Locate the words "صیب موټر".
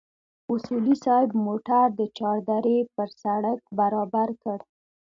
1.03-1.85